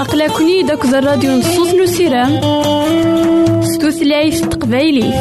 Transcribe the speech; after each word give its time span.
أقلكني 0.00 0.62
داك 0.62 0.84
الراديو 0.84 1.30
نصوص 1.32 1.74
نسيرام 1.74 2.40
ستوثلايف 3.62 4.40
تقبايلي 4.40 5.12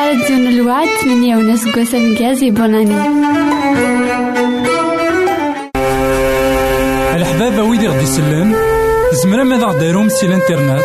لا 0.00 0.06
راديو 0.06 0.36
الوعد 0.36 0.88
من 1.06 1.24
يونس 1.24 1.68
قسم 1.68 2.14
جازي 2.14 2.50
بوناني 2.50 2.94
الحبابة 7.16 7.62
ويدي 7.62 7.88
غدي 7.88 8.02
يسلم 8.02 8.54
زمرا 9.12 9.44
ماذا 9.44 9.66
غديرهم 9.66 10.08
سي 10.08 10.26
الإنترنت 10.26 10.84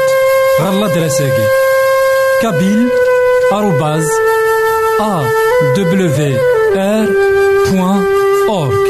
غالا 0.62 0.88
دراساكي. 0.88 1.48
كابيل 2.42 2.90
آروباز 3.54 4.08
أ 5.02 5.24
دبليو 5.78 6.38
آر 6.76 7.08
بوان 7.72 8.06
أورك 8.50 8.86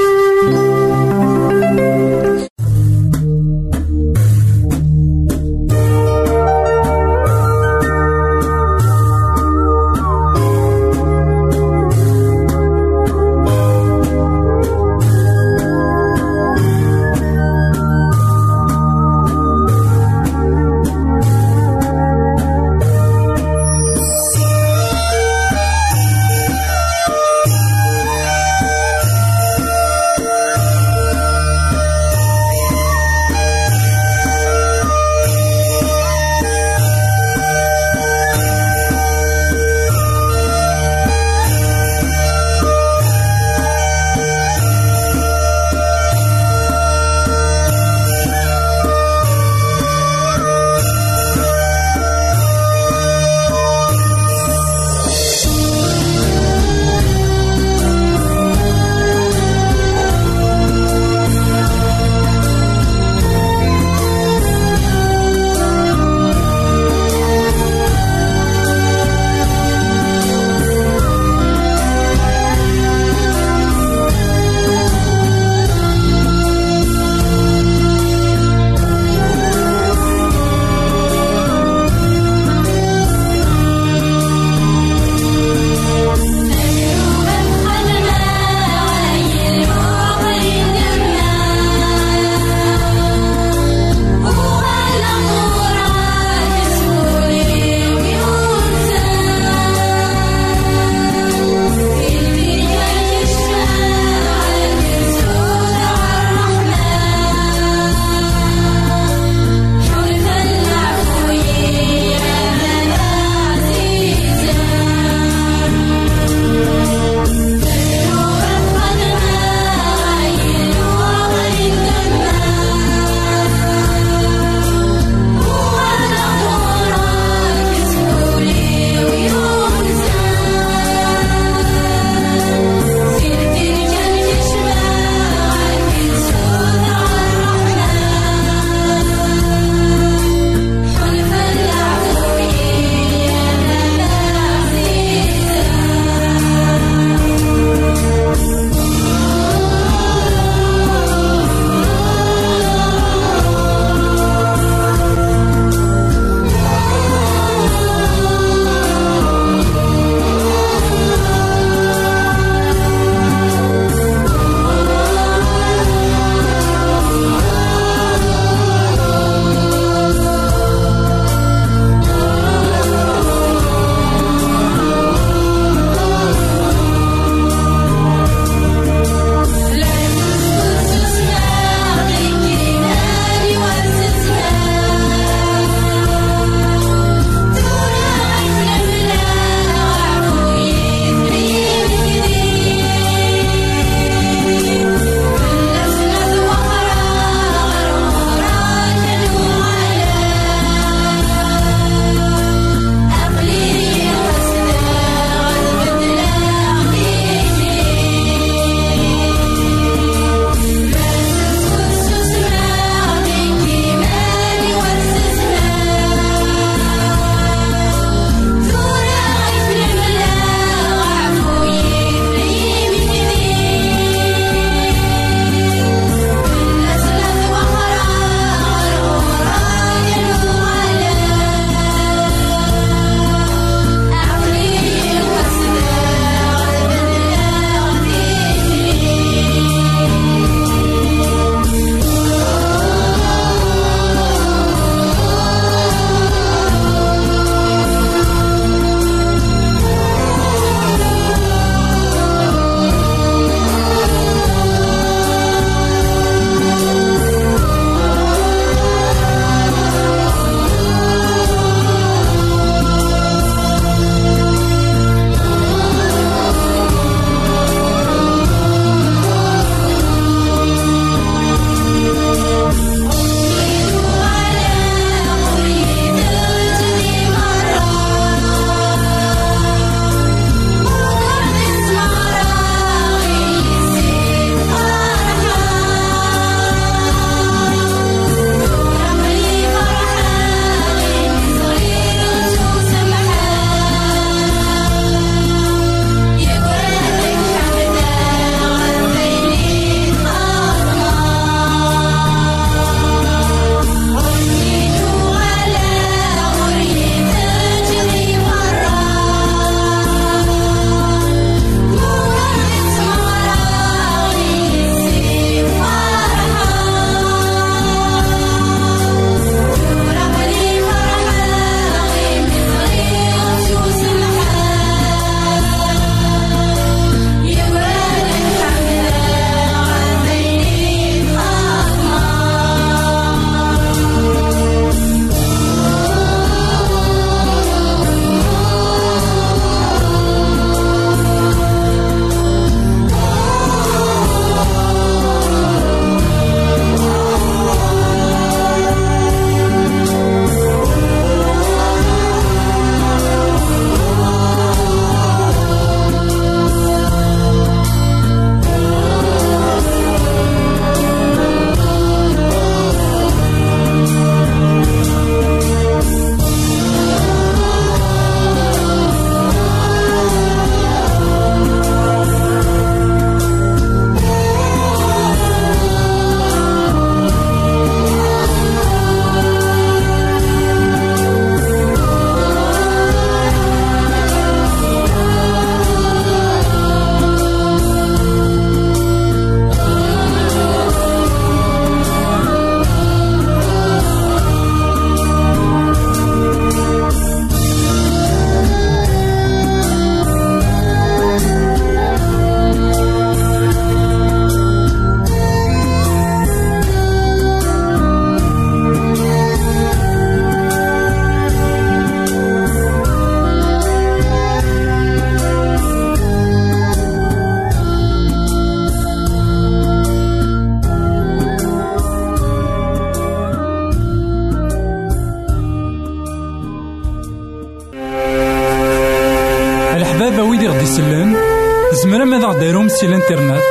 سي 433.05 433.09
الإنترنت 433.09 433.63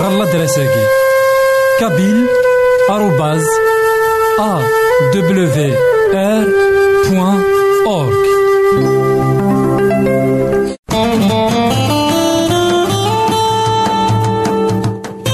غالا 0.00 0.24
دراساكي. 0.32 0.84
كابيل 1.80 2.26
آروباز 2.90 3.44
أ 4.40 4.62
دبليو 5.14 5.48
آر 6.14 6.46
بوان 7.10 7.42
أورك 7.86 8.24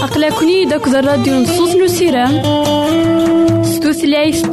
أقلكني 0.02 0.64
داك 0.64 0.86
الراديو 0.88 1.34
نصوص 1.34 1.74
نسيران 1.76 2.42
ستوثلايف 3.64 4.46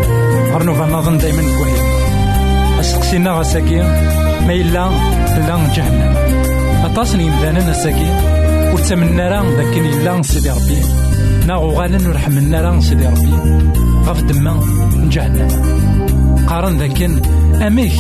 غير 0.51 0.63
نوفا 0.63 0.87
نظن 0.87 1.19
دايما 1.19 1.43
كويس 1.43 1.81
أسقسينا 2.81 3.31
غساكي 3.31 3.83
ما 4.47 4.53
إلا 4.53 4.91
لا 5.37 5.59
جهنم. 5.75 6.15
أطاس 6.85 7.15
يمدانا 7.15 7.71
نساكي 7.71 8.11
وتمنى 8.75 9.29
راه 9.29 9.43
ذاك 9.43 9.77
إلا 9.77 10.23
سيدي 10.23 10.51
ربي. 10.51 10.83
ناغو 11.47 11.71
غانا 11.71 12.09
ورحمنا 12.09 12.61
راه 12.61 12.81
سيدي 12.81 13.07
ربي. 13.07 13.35
غف 14.07 14.23
دما 14.23 14.61
جهنم. 14.95 15.49
قارن 16.47 16.79
ذاك 16.79 17.03
أميك 17.67 17.93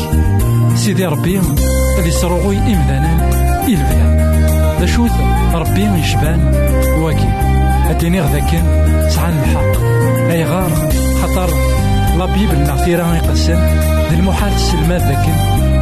سيدي 0.75 1.07
ربي 1.07 1.41
غادي 1.97 2.09
يسرغوي 2.09 2.59
إمدانا 2.59 3.31
إلفدا 3.69 4.07
ذا 4.83 4.87
شوث 4.87 5.12
ربي 5.55 5.85
يشبان 6.01 6.41
واكي 6.99 7.29
أديني 7.91 8.21
غذاك 8.21 8.51
سعان 9.09 9.39
الحق 9.39 9.83
أي 10.31 10.45
غار 10.45 10.71
خطر 11.23 11.51
لا 12.19 12.27
بيبل 12.27 12.59
نا 12.59 12.85
تيرا 12.85 13.15
يقسم 13.15 13.61
ذي 14.11 14.17
المحال 14.17 14.57
تسلم 14.57 14.93
ذاك 14.93 15.27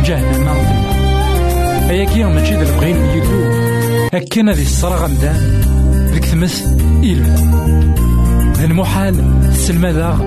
جهنم 0.04 0.45
ظلم 0.45 1.90
أيا 1.90 2.04
كي 2.04 2.25
ماشي 2.25 2.54
ذا 2.54 2.62
البغين 2.62 2.97
يدو 2.97 3.50
أكن 4.14 4.49
هذه 4.49 4.62
الصرا 4.62 4.97
غمدان 4.97 5.62
ذيك 6.12 6.25
تمس 6.25 6.62
إلو 7.02 7.35
ذي 8.57 8.64
المحال 8.64 9.14
ذا 9.80 10.19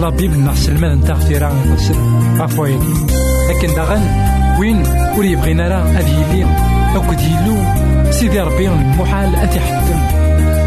لا 0.00 0.08
بيبل 0.08 0.38
نا 0.38 0.54
سلم 0.54 0.84
نتا 0.84 1.18
تيرا 1.28 1.52
يقسم 1.66 2.18
غافو 2.38 2.66
ياكي 2.66 2.94
لكن 3.50 3.74
داغن 3.74 4.02
وين 4.60 4.82
ور 5.16 5.24
يبغينا 5.24 5.68
راه 5.68 5.82
هذه 5.82 6.26
يلي 6.30 6.46
أكد 6.96 7.20
يلو 7.20 7.89
سيدي 8.10 8.40
ربي 8.40 8.68
المحال 8.68 9.36
أتي 9.36 9.60
حتم 9.60 10.00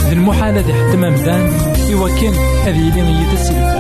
ذي 0.08 0.14
المحال 0.14 0.58
أتي 0.58 0.74
حتم 0.74 1.06
أمدان 1.06 1.50
إوا 1.94 2.10
كان 2.10 2.34
هذه 2.66 2.98
يلي 2.98 3.22
يتسلم 3.22 3.74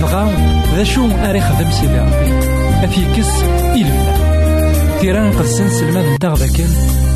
دغا 0.00 0.32
ذا 0.76 0.84
شو 0.84 1.08
أري 1.10 1.40
خدم 1.40 1.70
سيدي 1.70 1.98
ربي. 1.98 2.54
أفيكس 2.84 3.28
إلفنا 3.74 4.14
تيران 5.00 5.32
قدسن 5.32 5.68
سلمان 5.68 6.14
نتاغ 6.14 6.34
ذاكن 6.34 6.64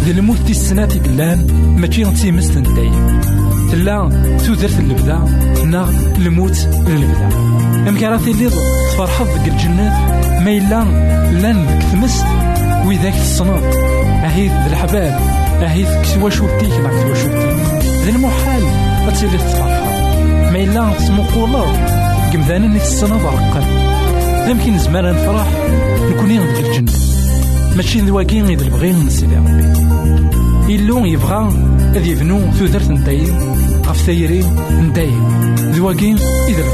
ذي 0.05 0.11
الموت 0.11 0.39
تي 0.39 0.51
السنات 0.51 0.97
يقلان 0.97 1.47
ماشي 1.77 2.05
غتي 2.05 2.31
مستن 2.33 2.63
دايم 2.63 3.21
تلا 3.71 4.09
تودرت 4.47 4.79
اللبدا 4.79 5.19
نا 5.65 5.89
الموت 6.19 6.59
للبدا. 6.87 7.29
أم 7.89 7.99
كراثي 7.99 8.31
اللي 8.31 8.51
تفرحض 8.93 9.27
ديك 9.27 9.53
الجنات 9.53 9.93
ما 10.43 10.51
إلا 10.51 10.85
لأن 11.33 11.67
ديك 11.67 11.91
تمست 11.93 12.27
وإذاك 12.87 13.15
تصنط 13.15 13.77
أهيث 14.25 14.53
الحباب. 14.53 15.48
أهيث 15.63 15.89
كسوا 16.03 16.31
شوفتيك 16.31 16.71
لا 16.71 16.89
كسوا 16.89 17.15
شوفتيك 17.15 17.57
ذي 18.05 18.11
المحال 18.11 18.63
أتسيلي 19.09 19.39
تفرحض 19.39 19.89
ما 20.53 20.59
إلا 20.59 20.93
تسمقولا 20.99 21.63
قمذانا 22.33 22.67
اللي 22.67 22.79
تستنى 22.79 23.19
ضرقا 23.19 23.89
يمكن 24.49 24.79
زمان 24.79 25.05
نفرح 25.05 25.47
نكون 26.11 26.31
يغدي 26.31 26.61
الجنة. 26.61 26.93
ماشي 27.77 28.01
ذواكين 28.01 28.47
غير 28.47 28.61
البغي 28.61 29.11
سيدي 29.11 29.37
ربي. 29.37 30.75
إلو 30.75 31.05
يبغى 31.05 31.49
أذ 31.97 32.07
يبنو 32.07 32.53
ثوثرت 32.53 32.91
ندايم. 32.91 33.39
غف 33.87 33.97
ثيري 33.97 34.45
ندايم. 34.71 35.55
ذواكين 35.59 36.19
إذا 36.49 36.65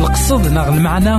القصد 0.00 0.52
ناغ 0.52 0.68
المعنى 0.68 1.16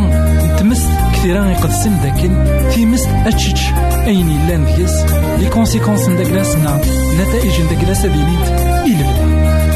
نتمس 0.54 0.88
كثيرا 1.22 1.46
يقدسن 1.46 1.98
ذاكن 2.04 2.44
في 2.70 2.86
مس 2.86 3.06
أتشتش 3.06 3.62
أين 4.08 4.30
يلان 4.30 4.66
ديس 4.76 4.92
لي 5.40 5.50
كونسيكونس 5.50 6.10
نداكلاس 6.10 6.56
نا 6.56 6.82
نتائج 7.20 7.62
نداكلاس 7.62 8.06
هذه 8.06 8.26
نيت 8.26 8.50
إلبدا 8.86 9.24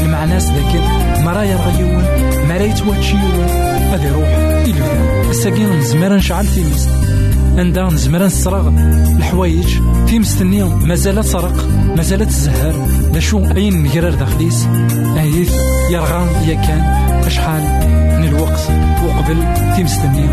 المعنى 0.02 0.38
ذاكن 0.38 0.80
مرايا 1.24 1.56
غيون 1.56 2.04
مرايت 2.48 2.86
واتشيون 2.86 3.46
غادي 3.90 4.06
يروح 4.06 4.28
إلفدا 4.66 5.30
الساقين 5.30 5.78
نزمر 5.78 6.12
نشعل 6.12 6.46
في 6.46 6.60
مست 6.60 6.90
عندها 7.58 7.90
نزمر 7.90 8.22
نسرغ 8.22 8.68
الحوايج 9.16 9.68
في 10.06 10.18
مستني 10.18 10.64
مازالت 10.64 11.18
تسرق 11.18 11.68
مازالت 11.96 12.28
تزهر. 12.28 12.86
لا 13.12 13.20
شو 13.20 13.38
أين 13.38 13.82
نجرر 13.82 14.14
داخليس؟ 14.14 14.66
أهيث 15.16 15.52
يرغى 15.90 16.48
يا 16.48 16.54
كان 16.54 16.80
أشحال. 17.26 17.96
من 18.16 18.24
الوقت 18.24 18.60
وقبل 19.04 19.36
في 19.76 19.84
مستني 19.84 20.26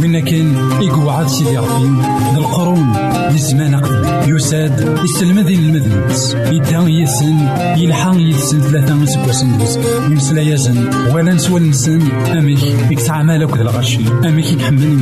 وين 0.00 0.20
كان 0.20 0.56
يقعد 0.82 1.28
سيدي 1.28 1.58
ربي؟ 1.58 1.88
القرون 2.36 2.96
للزمان 3.30 3.74
قبل. 3.74 4.36
يساد 4.36 4.98
يسلم 5.04 5.40
ذي 5.40 5.54
المذنبس 5.54 6.34
يدا 6.34 6.78
يسن 6.88 7.38
يلحق 7.76 8.14
يسن 8.16 8.60
ثلاثة 8.60 9.04
سكواسن 9.04 9.50
يمسلا 10.10 10.42
يزن 10.42 10.90
ولا 11.14 11.32
نسوى 11.32 11.60
نسن. 11.60 12.02
أميك 12.38 12.62
يكسع 12.90 13.22
مالك 13.22 13.56
ذا 13.56 13.62
الغشي 13.62 14.00
أميك 14.24 14.52
يحمل 14.52 14.98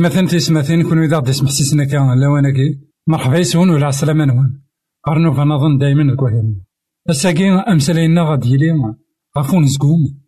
إثمثن 0.00 0.26
تيسمثين 0.26 0.82
كون 0.82 1.02
إذا 1.02 1.16
غدي 1.16 1.32
سمحسيسنا 1.32 1.84
كان 1.84 2.20
لواناكي 2.20 2.80
مرحبا 3.06 3.38
يسون 3.38 3.70
ولا 3.70 3.86
عسلامة 3.86 4.24
نوان 4.24 4.60
أرنو 5.08 5.34
فنظن 5.34 5.78
دايما 5.78 6.02
الكوهين. 6.02 6.64
الساقي 7.10 7.50
أمسالينا 7.50 8.22
غادي 8.22 8.54
يلي 8.54 8.94
غافون 9.38 9.66
زقوم 9.66 10.20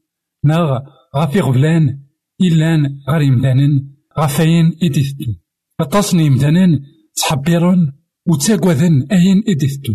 ناغ 0.45 0.79
غافي 1.17 1.41
غفلان. 1.41 2.03
إلان 2.41 2.99
غير 3.09 3.23
يمدانن 3.23 3.89
غافاين 4.19 4.73
إديثتو 4.83 5.33
أطاسني 5.81 6.27
يمدانن 6.27 6.81
تحبيرون 7.17 7.93
وتاقوذن 8.27 9.07
أين 9.13 9.43
إديثتو 9.49 9.93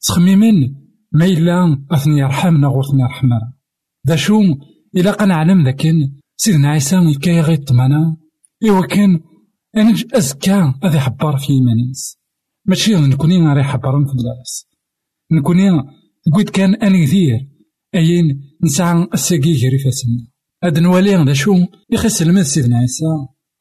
تخميمن 0.00 0.74
ما 1.12 1.24
إلا 1.24 1.86
أثني 1.90 2.18
يرحمنا 2.18 2.68
غورثني 2.68 3.02
يرحمنا 3.02 3.52
ذا 4.06 4.16
شو 4.16 4.42
إلا 4.96 5.10
قنعلم 5.10 5.64
ذاكن. 5.64 6.12
سيدنا 6.36 6.68
عيسى 6.68 6.96
يكاي 6.96 7.40
غير 7.40 7.56
طمانا. 7.56 8.16
إوا 8.68 8.86
كان 8.86 9.20
أنج 9.76 10.04
أزكى. 10.14 10.74
هذا 10.84 10.96
يحبر 10.96 11.36
في 11.36 11.52
إيمانيس 11.52 12.20
ماشي 12.66 12.94
نكوني 12.94 13.46
غير 13.46 13.58
يحبرن 13.58 14.04
في 14.04 14.12
الناس 14.12 14.66
نكوني 15.32 15.70
قلت 16.32 16.50
كان 16.50 16.74
أني 16.74 17.06
كثير 17.06 17.48
أين 17.94 18.42
نسعى 18.64 19.08
الساقي 19.14 19.52
غير 19.52 19.78
فاسنا 19.84 20.26
هاد 20.64 20.78
نوالي 20.78 21.16
هذا 21.16 21.32
شو؟ 21.32 21.54
يخس 21.90 22.22
المد 22.22 22.42
سيدنا 22.42 22.78
عيسى. 22.78 23.04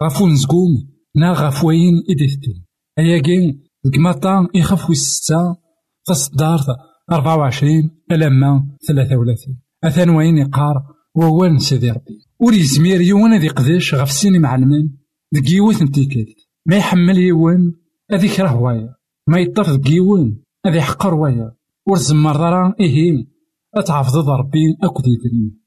غفو 0.03 0.27
نزقوم. 0.27 0.89
نا 1.15 1.31
غفوين 1.31 1.93
إديثتو 2.09 2.51
أيا 2.99 3.21
كين 3.21 3.67
الكماطا 3.85 4.47
يخف 4.55 4.89
وستة 4.89 5.55
تصدار 6.05 6.59
أربعة 7.11 7.37
وعشرين 7.37 7.89
ألما 8.11 8.77
ثلاثة 8.87 9.17
وثلاثين. 9.17 9.61
أثان 9.83 10.09
وين 10.09 10.37
يقار 10.37 10.75
وهو 11.15 11.57
سيدي 11.57 11.91
ربي. 11.91 12.28
ور 12.41 12.53
يزمير 12.53 13.01
يوان 13.01 13.33
هذي 13.33 13.47
قداش 13.47 13.95
غف 13.95 14.09
السينما 14.09 14.39
معلمين 14.39 14.97
ديك 15.31 15.51
يوث 15.51 15.81
نتيكات 15.81 16.35
ما 16.65 16.75
يحمل 16.77 17.17
يوان 17.17 17.73
هذي 18.11 18.29
كره 18.29 18.55
وايا 18.55 18.95
ما 19.27 19.39
يطرف 19.39 19.75
ديك 19.75 19.91
يوان 19.91 20.37
هذي 20.65 20.77
يحقر 20.77 21.13
وايا 21.13 21.51
ور 21.87 21.97
زمر 21.97 22.39
راه 22.39 22.75
إيه 22.79 23.27
أتعفض 23.75 24.29
ربي 24.29 24.77
أكد 24.83 25.07
يدريم 25.07 25.61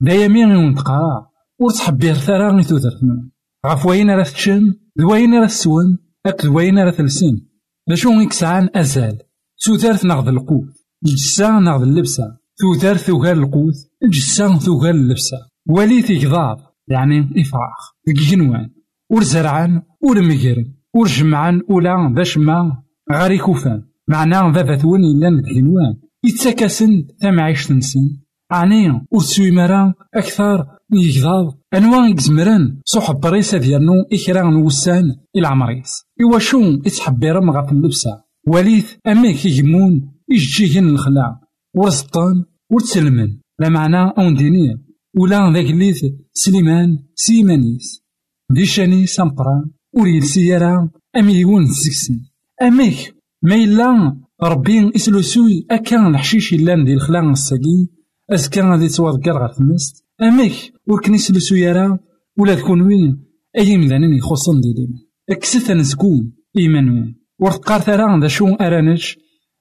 دايا 0.00 0.28
مين 0.28 0.56
ونتقاع 0.56 1.30
ور 1.58 1.70
تحبير 1.70 2.14
ثرا 2.14 2.52
غي 2.52 2.64
تودرتنا 2.64 3.30
غف 3.66 3.86
وين 3.86 4.24
تشم 4.24 4.74
دوين 4.96 5.34
راه 5.34 5.46
تسون 5.46 5.98
أك 6.26 6.46
دوين 6.46 6.78
راه 6.78 6.90
تلسين 6.90 7.48
لاشو 7.86 8.10
يكسعان 8.10 8.68
أزال 8.74 9.18
سودارت 9.56 10.04
ناخذ 10.04 10.28
القوت 10.28 10.74
الجسا 11.04 11.50
ناخذ 11.50 11.82
اللبسة 11.82 12.36
تودار 12.58 12.96
ثوغال 12.96 13.38
القوت 13.38 13.74
الجسا 14.02 14.58
ثوغال 14.58 14.96
اللبسة 14.96 15.38
ولي 15.68 16.02
تيكضاض 16.02 16.58
يعني 16.88 17.18
إفراخ. 17.36 17.94
جنوان. 18.08 18.70
ور 19.10 19.22
زرعان 19.22 19.82
ور 20.00 20.22
مجرن 20.22 20.74
ور 20.94 21.06
جمعان 21.06 21.62
ولا 21.68 22.12
باش 22.14 22.38
ما 22.38 22.82
غاري 23.12 23.38
كوفان. 23.38 23.82
معناه 24.08 24.52
ذا 24.52 24.76
ثون 24.76 25.00
إلا 25.04 25.30
ندهنوان 25.30 25.94
يتسكسن 26.24 27.06
تمعيش 27.20 27.72
نسن 27.72 28.20
عني 28.50 28.90
ور 28.90 29.52
مرا 29.52 29.94
أكثر 30.14 30.66
يكضاض 30.92 31.58
أنواع 31.74 32.08
يكزمرن 32.08 32.80
صحب 32.84 33.20
بريسة 33.20 33.58
ديالنو 33.58 33.92
إكرا 34.12 34.50
نوسان 34.50 35.04
إلى 35.36 35.48
عمريس. 35.48 36.04
إوا 36.22 36.38
شو 36.38 36.60
يتحبيرم 36.60 37.50
غف 37.50 37.72
اللبسة؟ 37.72 38.24
وليث 38.48 38.94
أميك 39.06 39.44
يجمون 39.46 40.12
يجيجن 40.30 40.88
الخلاع. 40.88 41.40
ورسطان 41.74 42.44
ورتسلمن 42.70 43.38
لا 43.60 43.68
معنى 43.68 44.12
أون 44.18 44.34
دينية. 44.34 44.89
ولا 45.14 45.52
ذاك 45.52 45.64
الليث 45.64 46.04
سليمان 46.32 46.98
سيمانيس. 47.14 48.02
دي 48.50 48.66
شاني 48.66 49.06
سامبران. 49.06 49.70
وريد 49.92 50.24
سيارة 50.24 50.90
أميون 51.16 51.66
زكسن 51.66 52.20
أميك 52.62 53.14
ما 53.42 53.54
إلا 53.54 54.16
ربي 54.42 54.90
إسلوسوي 54.96 55.66
أكان 55.70 56.06
الحشيش 56.06 56.54
إلا 56.54 56.84
دي 56.84 56.94
الخلاق 56.94 57.24
الساقي. 57.24 57.86
أزكا 58.30 58.70
غادي 58.70 58.88
توضكر 58.88 59.38
غير 59.38 59.48
تمست 59.48 60.04
أميك 60.22 60.72
وركن 60.86 61.14
يسلسو 61.14 61.54
يرا 61.54 61.98
ولا 62.38 62.54
تكون 62.54 62.82
وين. 62.82 63.24
أي 63.58 63.76
مدانين 63.76 64.12
يخصن 64.12 64.60
دي 64.60 64.72
ديما. 64.72 64.98
أكسث 65.30 65.70
نزكون 65.70 66.32
إيمانوين 66.56 67.20
ورتقار 67.38 67.80
ثرا 67.80 68.20
ذا 68.20 68.28
شو 68.28 68.46
أرانج 68.54 69.14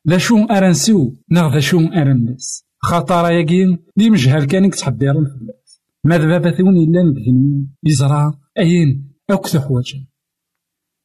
ذا 0.09 0.17
شو 0.17 0.43
أرانسو 0.45 1.13
نغ 1.31 1.53
ذا 1.53 1.59
شو 1.59 1.79
أرانس. 1.79 2.68
خاطر 2.81 3.31
ياكي 3.31 3.77
دي 3.97 4.09
مجهل 4.09 4.45
كان 4.45 4.69
تحبير 4.69 5.19
الفلاس 5.19 5.81
ماذا 6.03 6.27
بابا 6.27 6.51
ثون 6.51 6.77
إلا 6.77 7.03
ندهن 7.03 7.67
يزرع. 7.83 8.31
أين؟ 8.59 9.13
أكث 9.29 9.57
حواجا 9.57 10.05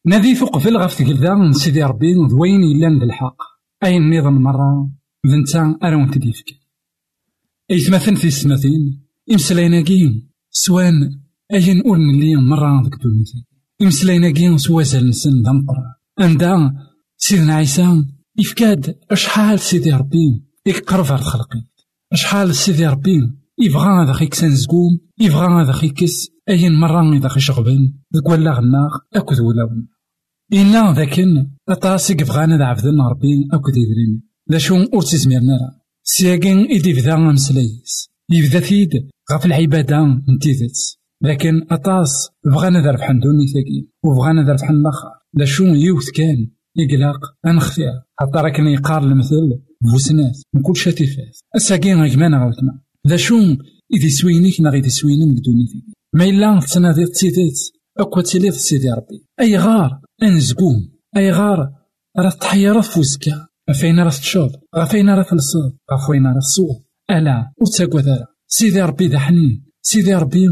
نادي 0.07 0.35
قفل 0.35 0.77
غف 0.77 0.99
تقلدا. 0.99 1.53
سيدي 1.53 1.83
ربي 1.83 2.15
ذوين 2.31 2.63
إلا 2.63 3.05
الحق. 3.05 3.37
أين 3.85 4.19
نظام 4.19 4.43
مرة؟ 4.43 4.91
ذنتا 5.27 5.79
أرون 5.83 6.11
تديفك 6.11 6.47
أي 7.71 7.79
ثمثن 7.79 8.15
في 8.15 8.27
السماثين 8.27 9.07
إمسلايناكي 9.33 10.29
سوان. 10.51 11.21
أين 11.53 11.83
أول 11.83 11.99
اللي 11.99 12.37
مرة 12.37 12.83
ذك 12.83 13.03
دونيتي 13.03 13.45
إمسلايناكي 13.83 14.59
سوازل 14.59 15.09
نسن 15.09 15.43
ذا 15.43 15.65
عندها 16.19 16.91
سيدنا 17.17 17.55
عيسى 17.55 18.05
إفكاد 18.41 18.99
أشحال 19.11 19.61
سيدي 19.61 19.93
ربي. 19.93 20.44
يقرب 20.67 21.07
على 21.07 21.23
خلقي 21.23 21.63
أشحال 22.13 22.55
سيدي 22.55 22.87
ربي 22.87 23.21
يبغى 23.59 23.89
هذا 24.03 24.13
خيك 24.13 24.35
سنزقوم 24.35 24.99
يبغى 25.21 25.47
هذا 25.47 25.73
خيكس 25.73 26.29
أين 26.49 26.75
مرة 26.75 27.13
إذا 27.17 27.29
خي 27.29 27.41
شغبن 27.41 27.93
ذك 28.17 28.29
ولا 28.29 28.53
غناغ 28.53 28.91
أكد 29.15 29.41
ولا 29.41 29.65
ون 29.65 29.89
إنا 30.53 30.93
ذاكن 30.93 31.51
أطاسك 31.69 32.23
بغانا 32.23 32.59
ذا 32.59 32.65
عبدن 32.65 33.01
ربي 33.01 33.49
أكد 33.53 33.77
يدرين. 33.77 34.23
لا 34.47 34.59
شو 34.59 34.77
أرتي 34.95 35.17
زميرنا 35.17 35.53
راه 35.53 35.81
سياكين 36.03 36.59
إدي 36.71 36.93
بدا 36.93 37.17
مسلايس 37.17 38.09
يبدا 38.31 38.61
ثيد 38.61 38.91
غف 39.33 39.47
العبادة 39.47 40.05
نتيذت 40.37 40.99
لكن 41.23 41.67
أطاس 41.71 42.29
بغانا 42.45 42.83
ذا 42.83 42.91
ربحان 42.91 43.21
دوني 43.21 43.47
ثاقي 43.47 43.91
وبغانا 44.05 44.43
ذا 44.43 44.53
ربحان 44.53 44.77
الآخر. 44.77 45.09
لا 45.35 45.45
شو 45.45 45.65
يوث 45.65 46.11
كان 46.11 46.51
يقلق 46.77 47.21
أنخفيا 47.47 48.03
حتى 48.21 48.39
راكن 48.39 48.67
يقار 48.67 49.03
المثل 49.03 49.61
بوسنات 49.93 50.37
من 50.55 50.63
كل 50.63 50.77
شاتيفات 50.77 51.37
الساقين 51.57 52.01
غيكمان 52.01 52.35
غوتنا 52.35 52.81
ذا 53.09 53.17
شو 53.17 53.37
إذا 53.95 54.09
سوينيك 54.09 54.61
نا 54.61 54.71
غيدي 54.71 54.91
سوينين 54.91 55.35
بدونيتي 55.35 55.85
ما 56.15 56.25
إلا 56.25 56.61
تنادي 56.73 57.07
تسيدات 57.07 57.59
أكوا 57.99 58.23
تيلي 58.23 58.51
سيدي 58.51 58.91
ربي. 58.91 59.27
أي 59.41 59.57
غار؟ 59.57 60.01
أنزقوم 60.23 60.93
أي 61.17 61.33
غار؟ 61.33 61.73
راه 62.19 62.31
تحير 62.31 62.83
فوزكا 62.83 63.47
فين 63.81 64.01
راه 64.01 64.11
تشوض 64.11 64.51
غفين 64.77 65.11
راه 65.11 65.23
تلصد 65.23 65.77
غفين 65.93 66.27
راه 66.27 66.41
تصوض 66.41 66.83
ألا 67.11 67.53
وتساقوا 67.61 68.01
ذا 68.01 68.27
سيدي 68.49 68.83
ربي 68.83 69.07
ذا 69.07 69.19
حنين. 69.19 69.65
سيدي 69.83 70.15
ربي 70.15 70.47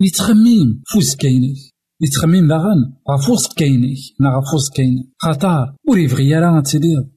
يتخميم 0.00 0.82
فوز 0.92 1.14
كاينيك 1.14 1.58
يتخميم 2.00 2.48
داغن 2.48 2.92
غفوز 3.10 3.46
كاينيك 3.46 3.98
نا 4.20 4.28
غفوز 4.28 4.70
كاينيك 4.70 5.06
خاطر 5.18 5.74
ور 5.88 5.98
يبغي 5.98 6.28
يرا 6.28 6.60
تيلي 6.60 7.08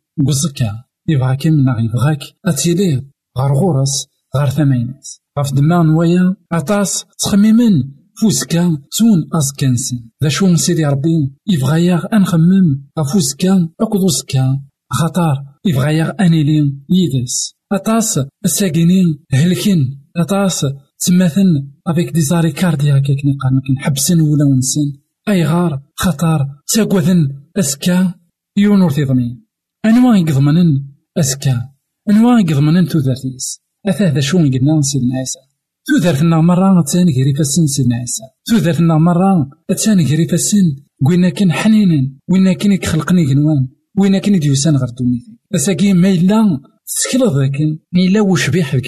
يبغى 1.08 1.36
كيما 1.36 1.80
يبغاك 1.80 2.20
أتيلي 2.46 3.04
غار 3.38 3.54
غورس 3.54 4.08
غار 4.38 4.50
ثمانينات 4.50 5.08
غف 5.40 5.54
دما 5.54 5.84
نوايا 5.84 6.36
أطاس 6.52 7.06
تخميمن. 7.20 7.96
فوسكا 8.22 8.78
تون 8.98 9.30
أزكانسن. 9.34 10.10
ذا 10.24 10.30
شو 10.30 10.56
سيدي 10.56 10.86
ربي؟ 10.86 11.34
يبغى 11.48 11.86
ياغ 11.86 12.06
أنخمم 12.14 12.88
غفوسكا 13.00 13.70
أكدوسكا 13.82 14.60
خطار 14.92 15.46
يبغى 15.66 15.96
ياغ 15.98 16.12
أنيلين 16.20 16.86
يدس. 16.90 17.56
أطاس 17.72 18.20
الساقينين 18.46 19.20
هلكين 19.32 20.10
أطاس 20.18 20.66
تماثن. 21.00 21.72
أفيك 21.88 22.12
دي 22.14 22.22
زاري 22.22 22.52
كاردياك 22.52 23.06
كني 23.06 23.38
قال 23.42 23.80
حبسن 23.80 24.22
ولا 24.22 24.46
ونسن. 24.46 24.94
أي 25.30 25.46
غار 25.46 25.82
خطر 25.96 26.48
تاكوذن 26.68 27.42
أسكا. 27.58 28.14
يونور 28.58 28.92
تيضمين. 28.92 29.46
أنواع 29.86 30.18
يضمنن 30.18 30.95
أسكا 31.18 31.70
أنواع 32.10 32.40
يضمنن 32.40 32.88
تودرتيس 32.88 33.62
أثاث 33.86 34.20
شو 34.20 34.38
قلنا 34.38 34.82
سيدنا 34.82 35.16
عيسى 35.18 35.40
تودرتنا 35.88 36.42
مرة 36.42 36.84
تاني 36.94 37.12
غيري 37.12 37.34
فاسن 37.34 37.68
سيدنا 37.68 37.96
عيسى 37.96 38.24
تودرتنا 38.46 38.98
مرة 38.98 39.50
تاني 39.84 40.06
غيري 40.06 40.28
فاسن 40.28 40.76
قلنا 41.06 41.30
كان 41.30 41.52
حنينا 41.52 42.10
وإنا 42.30 42.54
كان 42.54 42.72
يخلقني 42.72 43.26
جنوان 43.26 43.68
وإنا 43.98 44.20
كان 44.20 44.36
يديوسان 44.36 44.76
غير 44.76 44.90
دونيتي 44.90 45.40
أساكي 45.56 45.94
ما 45.94 46.10
إلا 46.10 46.60
تسكلض 46.86 47.38
ذاكن 47.38 47.80
ما 47.94 48.02
إلا 48.02 48.22
وشبيح 48.22 48.76
ذاك 48.76 48.88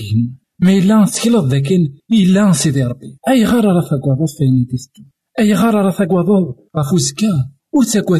ما 0.59 0.71
إلا 0.77 1.05
تسكلض 1.05 1.47
ذاكن 1.53 1.93
إلا 2.11 2.51
سيدي 2.51 2.83
ربي. 2.83 3.17
أي 3.29 3.45
غار 3.45 3.65
راه 3.65 3.89
تاكواض 3.89 4.17
فين 4.37 4.67
تيستو 4.69 5.01
أي 5.39 5.53
غار 5.53 5.75
راه 5.75 5.91
تاكواض 5.91 6.25
غافو 6.77 6.97
زكا 6.97 7.51
ور 7.73 7.83
تاكوا 7.83 8.17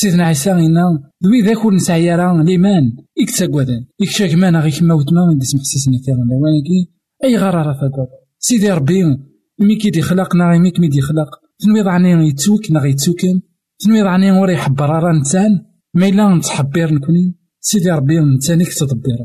سيدنا 0.00 0.24
عيسى 0.24 0.52
إنا 0.52 0.84
ذوي 1.24 1.40
ذاك 1.46 1.64
ور 1.64 1.74
نسعي 1.74 2.14
راه 2.14 2.42
ليمان 2.42 2.84
إك 3.22 3.30
تاكوادان 3.38 3.82
إك 4.02 4.08
شاكمان 4.08 4.56
غيك 4.56 4.82
موتنا 4.82 5.32
نديس 5.34 5.54
محسسنا 5.54 5.98
كان 6.06 6.16
لوانكي 6.16 6.80
أي 7.24 7.36
غار 7.36 7.54
راه 7.54 7.72
تاكواض 7.72 8.08
سيدي 8.38 8.70
ربي 8.70 9.04
مي 9.60 9.76
كي 9.76 10.02
خلقنا 10.02 10.58
مي 10.58 10.70
كي 10.70 11.00
خلق. 11.00 11.30
تنويض 11.58 11.88
عني 11.88 12.28
يتوك 12.28 12.70
نا 12.70 12.80
غيتوكن 12.80 13.40
تنويض 13.78 14.06
عني 14.06 14.30
ورا 14.30 14.50
يحبر 14.50 14.88
راه 14.90 15.12
نتان. 15.12 15.64
ما 15.94 16.08
إلا 16.08 16.34
نتحبير 16.34 16.94
نكوني. 16.94 17.34
سيدي 17.60 17.90
ربي 17.90 18.20
نتانيك 18.20 18.74
تدبير. 18.74 19.18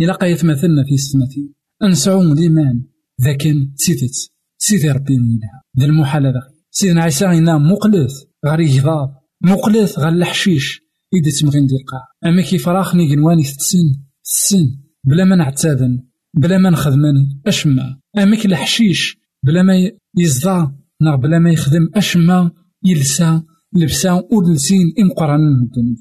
إلا 0.00 0.12
قايت 0.12 0.44
مثلنا 0.44 0.84
في 0.88 0.96
ستماتي 0.96 1.52
أنسعو 1.82 2.22
الإيمان 2.22 2.84
ذاكن 3.22 3.72
سيدت. 3.76 4.30
سيدي 4.58 4.90
ربي 4.90 5.18
منها 5.18 5.62
ذا 5.78 5.86
المحال 5.86 6.26
هذا 6.26 6.40
سيدنا 6.70 7.02
عيسى 7.02 7.26
إنا 7.26 7.58
مقلث. 7.58 8.12
غير 8.46 8.60
يجضاض 8.60 9.08
مقلث 9.42 9.98
غير 9.98 10.08
الحشيش 10.08 10.80
إذا 11.14 11.30
تمغين 11.40 11.66
دي 11.66 11.74
القاع 11.74 12.04
أما 12.26 12.42
كيف 12.42 12.68
راخني 12.68 13.08
جنواني 13.08 13.42
السن 13.42 14.02
السن 14.24 14.78
بلا 15.04 15.24
ما 15.24 15.36
نعتاذن 15.36 16.04
بلا 16.34 16.58
ما 16.58 16.70
نخدمني 16.70 17.42
أشما 17.46 18.00
أما 18.18 18.36
الحشيش 18.44 19.18
بلا 19.42 19.62
ما 19.62 19.90
يزضى 20.18 20.72
نغ 21.02 21.16
بلا 21.16 21.38
ما 21.38 21.50
يخدم 21.50 21.88
أشما 21.94 22.50
يلسى 22.84 23.42
لبسا 23.72 24.22
ولسين 24.32 24.94
إمقران 25.00 25.40
الدنيا 25.40 25.96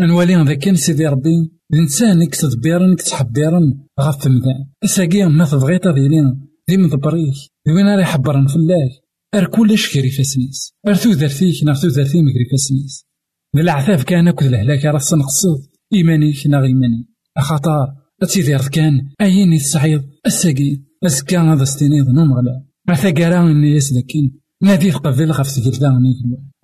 أنوالي 0.00 0.44
ذاك 0.44 0.58
كان 0.58 0.74
سيدي 0.74 1.06
ربي 1.06 1.50
الإنسان 1.72 2.22
إك 2.22 2.34
تدبيرن 2.34 2.92
إك 2.92 3.02
تحبيرن 3.02 3.78
غاف 4.00 4.26
مدان 4.26 4.66
أساقي 4.84 5.24
ما 5.24 5.44
تبغي 5.44 5.78
تضيلين 5.78 6.48
دي 6.68 6.76
مدبريك 6.76 7.34
وين 7.66 7.86
راه 7.86 8.00
يحبرن 8.00 8.46
فلاك 8.46 9.07
أر 9.34 9.46
كلش 9.46 9.94
كري 9.94 10.10
فاسنيس 10.10 10.72
أر 10.88 10.94
ثوثرتيك 10.94 11.64
نا 11.64 11.74
ثوثرتي 11.74 12.22
مكري 12.22 12.48
فاسنيس 12.50 13.06
العذاب 13.54 14.02
كان 14.02 14.28
أكد 14.28 14.46
الهلاك 14.46 14.84
راه 14.84 15.00
نقصد 15.12 15.66
إيمانيك 15.92 16.46
نا 16.46 16.62
إيماني 16.62 17.08
أخطار 17.36 17.94
أتيدير 18.22 18.58
كان 18.58 19.08
أين 19.20 19.52
يتسعيد 19.52 20.02
أساقي 20.26 20.80
أسكا 21.06 21.40
هذا 21.40 21.64
ستينيض 21.64 22.08
نوم 22.08 22.32
غلا 22.32 22.64
مثاقرا 22.88 23.50
إني 23.50 23.72
يسلكين 23.72 24.40
نادي 24.62 24.90
قبل 24.90 25.32
غف 25.32 25.48
سجلدا 25.48 25.98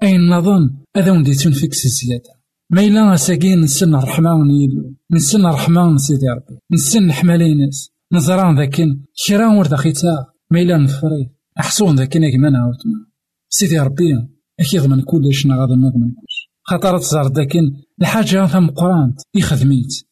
أين 0.03 0.29
نظن 0.29 0.71
هذا 0.97 1.11
وندي 1.11 1.35
تنفكس 1.35 1.85
الزيادة 1.85 2.31
ما 2.71 2.81
إلا 2.81 3.15
أساقين 3.15 3.61
نسن 3.61 3.95
الرحمة 3.95 4.35
ونيلو 4.35 4.95
نسن 5.13 5.47
الرحمة 5.47 5.97
سيدي 5.97 6.29
ربي 6.29 6.59
نسن 6.73 7.13
حمالينس 7.13 7.91
نزران 8.13 8.57
ذاكن 8.59 9.01
كرا 9.27 9.59
ورد 9.59 9.75
خيتا 9.75 10.27
ما 10.51 10.63
إلا 10.63 10.79
نفري 10.79 11.34
أحسون 11.61 11.97
ذاكن 11.97 12.25
أكمان 12.25 12.57
عاوتنا 12.57 13.07
سيدي 13.49 13.79
ربي 13.79 14.29
أكيد 14.61 14.87
من 14.87 15.01
كلش 15.01 15.47
نغاضي 15.47 15.75
من 15.75 15.91
كلش 15.91 16.51
خاطر 16.63 16.99
تزار 16.99 17.33
ذاكن 17.33 17.61
الحاجة 18.01 18.47
ثم 18.47 18.67
قرانت 18.67 19.21
يخدميت 19.35 20.05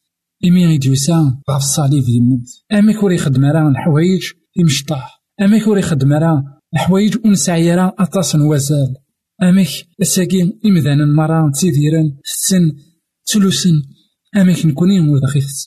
إمي 0.45 0.63
يدوسا 0.63 1.41
غاف 1.51 1.61
الصليب 1.61 2.03
يموت 2.09 2.47
أما 2.73 2.99
كوري 2.99 3.17
خدم 3.17 3.45
راه 3.45 3.69
الحوايج 3.69 4.23
يمشطاح 4.57 5.23
أما 5.41 5.63
كوري 5.63 5.81
خدم 5.81 6.13
راه 6.13 6.43
الحوايج 6.73 7.17
ونسعي 7.25 7.75
راه 7.75 7.95
أطاس 7.99 8.35
وزال 8.35 8.95
أمك 9.43 9.67
الساقي 10.01 10.41
إمذانا 10.65 11.05
مرة 11.05 11.51
تيديران 11.51 12.17
ستن 12.23 12.71
تلوسن 13.25 13.83
أمك 14.37 14.65
نكوني 14.65 14.99
ورد 14.99 15.25
خيث 15.25 15.65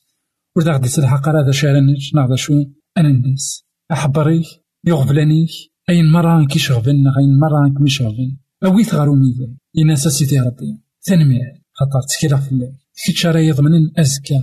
ورد 0.57 0.69
غدي 0.69 0.89
تلحق 0.89 1.29
راه 1.29 1.51
شارنج 1.51 2.15
ناخذ 2.15 2.35
شو 2.35 2.65
أنا 2.99 3.09
الناس 3.09 3.65
أحبريك 3.93 4.47
يغفلانيك 4.87 5.51
أين 5.91 6.11
مرة 6.11 6.47
كي 6.47 6.59
شغفن 6.59 7.05
أين 7.19 7.39
مرة 7.43 7.75
كي 7.79 7.91
شغفن 7.91 8.37
أويت 8.65 8.95
غارو 8.95 9.15
ميزان 9.15 9.57
إناس 9.79 10.09
سيدي 10.09 10.41
ربي. 10.41 10.79
تنمية 11.03 11.63
خاطر 11.73 12.07
تكيلا 12.09 12.37
في 12.37 12.53
الله 12.53 12.73
كيتش 13.07 13.27
راه 13.27 13.41
يضمنن 13.41 13.91
أزكى. 13.99 14.41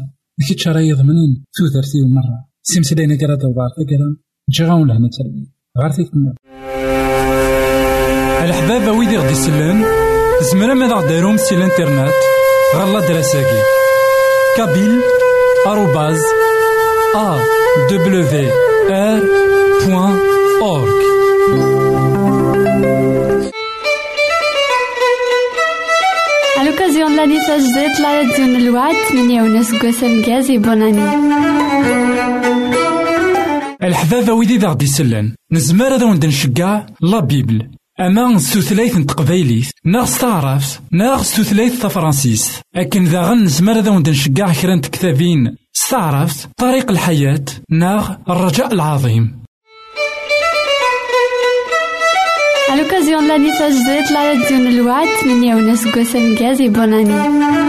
كيتش 0.48 0.68
راه 0.68 0.80
يضمنن 0.80 1.44
ثوثرتي 1.58 2.06
مرة. 2.06 2.46
سيمسلينا 2.64 3.16
كرا 3.16 3.36
دوار 3.36 3.70
تكرا 3.70 4.16
جي 4.50 4.64
غاون 4.64 4.88
لهنا 4.88 5.10
تربية 5.18 5.48
غار 5.82 5.92
تيكمل 5.92 6.34
الحباب 8.44 8.98
ويدي 8.98 9.18
غدي 9.18 9.32
يسلن 9.32 9.84
زمرا 10.52 10.74
ماذا 10.74 10.94
غديرهم 10.94 11.38
سي 11.38 11.56
الإنترنت. 11.56 12.14
غالا 12.76 13.08
دراساكي 13.08 13.62
كابيل. 14.58 15.02
آروباز. 15.68 16.22
أ. 17.16 17.40
دبليو 17.90 18.50
آر. 18.92 19.22
بوان. 19.88 20.33
أورك 20.64 21.04
l'occasion 26.66 27.10
de 27.12 27.16
l'année 27.18 27.40
Z, 27.40 28.02
la 28.02 28.12
radio 28.20 28.46
de 28.54 28.60
l'Ouad, 28.66 29.16
مليون 29.16 29.64
سكواسا 29.64 30.08
مكازي 30.08 30.58
بوناني 30.58 31.04
الحبابة 33.84 34.34
ويدي 34.34 34.58
ذا 34.58 34.68
غدي 34.68 34.86
يسلن 34.86 35.36
نزمر 35.52 35.96
هذا 35.96 36.06
وند 36.06 36.26
نشقع 36.26 36.86
لا 37.02 37.20
بيبل. 37.20 37.70
أما 38.00 38.40
ستوثلايت 38.40 38.98
تقبايليت 38.98 39.72
ناغ 39.86 40.06
ستعرفت 40.06 40.82
ناغ 40.92 41.24
ستوثلايت 41.24 41.74
تفرانسيس. 41.74 42.62
أكن 42.76 43.04
ذا 43.04 43.22
غن 43.22 43.44
نزمر 43.44 43.80
ذا 43.80 43.92
وند 43.92 44.10
نشقع 44.10 44.54
كرا 44.62 44.78
كتابين 44.78 45.56
ستعرفت 45.74 46.50
طريق 46.58 46.92
الحياة 46.92 47.46
ناغ 47.70 48.16
الرجاء 48.30 48.74
العظيم. 48.74 49.43
À 52.74 52.76
l'occasion 52.76 53.22
de 53.22 53.28
l'année 53.28 53.52
Z, 53.52 54.12
la 54.12 54.22
radio 54.30 54.58
de 54.58 54.78
l'Ouad, 54.78 55.08
مليون 55.26 55.76
سكواسا 55.76 56.20
مكازي 56.20 56.70
بوناني 56.70 57.63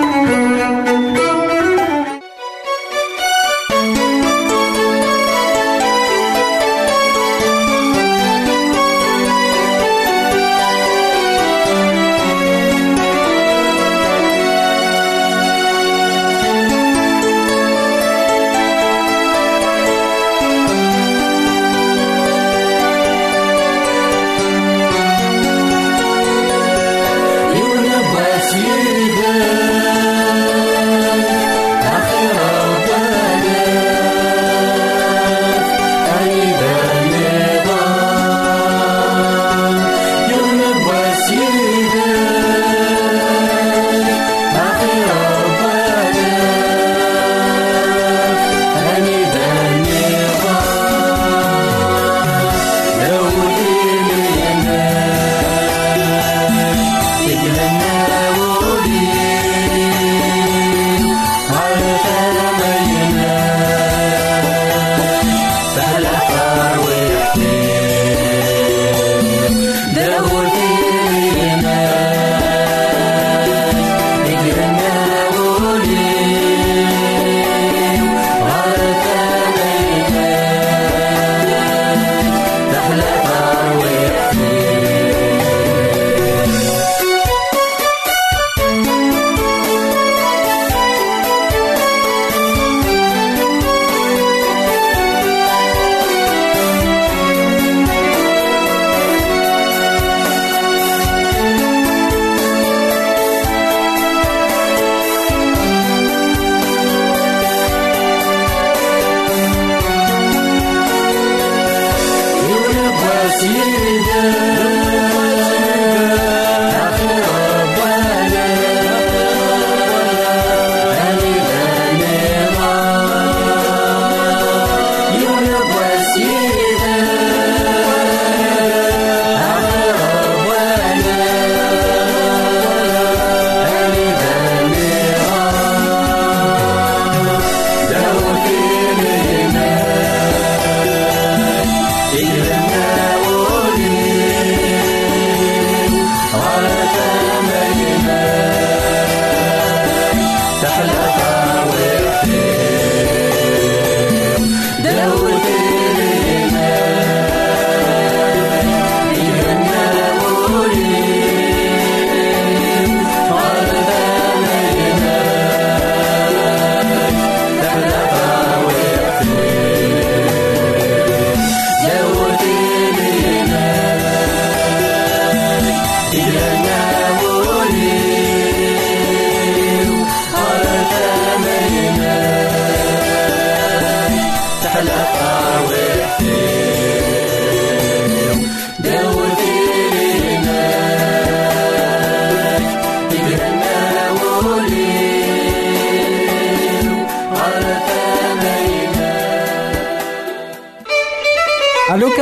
highway. 66.65 67.54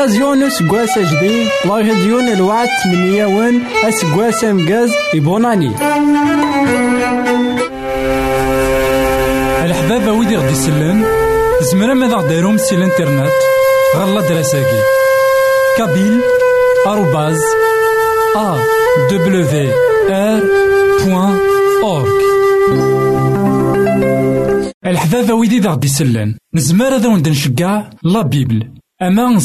اوكازيون 0.03 0.43
اسكواس 0.43 0.99
جديد 0.99 1.49
لاغديون 1.65 2.29
الوعد 2.29 2.69
من 2.87 3.15
يوان 3.15 3.63
اسكواس 3.85 4.45
امكاز 4.45 4.91
يبوناني 5.15 5.69
الحبابة 9.65 10.13
ويدي 10.13 10.37
غدي 10.37 10.53
يسلن 10.53 11.05
زمرا 11.61 11.95
ماذا 11.95 12.17
غديرهم 12.17 12.57
سي 12.57 12.75
الإنترنت؟ 12.75 13.33
غالا 13.97 14.21
دراساكي. 14.21 14.81
كابيل 15.79 16.21
آروباز 16.87 17.41
ا 18.37 18.59
دبليو 19.11 19.73
ار 20.11 20.43
بوان 21.05 21.39
اورك 21.83 22.23
الحبابة 24.87 25.35
ويدي 25.35 25.61
غدي 25.61 25.87
يسلن 25.87 26.35
نزمر 26.55 26.97
هذا 26.97 27.31
نشقع 27.31 27.91
لا 28.03 28.23
بيبل. 28.23 28.82
أما 29.03 29.39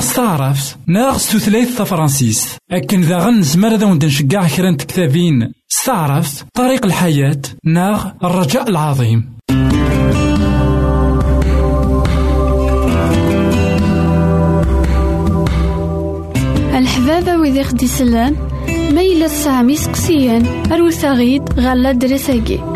s 0.00 0.12
taɛrabt 0.16 0.66
neɣ 0.94 1.14
s 1.18 1.26
tutlayt 1.30 1.70
tafransist 1.76 2.48
akken 2.76 3.02
daɣen 3.08 3.36
nezmer 3.40 3.72
ad 3.76 3.82
awen 3.84 3.98
نشجع 4.04 4.44
kra 4.54 4.70
n 4.72 4.76
tektabin 4.80 5.38
s 5.76 5.78
taɛrabt 5.86 6.36
طريق 6.60 6.82
الحياة 6.84 7.42
neɣ 7.64 7.98
الرجاء 8.26 8.68
العظيم. 8.68 9.20
الحبابة 16.78 17.36
ويدي 17.36 17.64
خدي 17.64 17.86
سلان 17.86 18.36
ميلا 18.92 19.28
سامي 19.28 19.76
سقسيان 19.76 20.72
أروثاغيد 20.72 21.42
غالا 21.60 21.92
دريساكي 21.92 22.75